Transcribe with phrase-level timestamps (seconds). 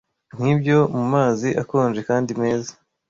[0.35, 2.71] nkibyo mumazi akonje kandi meza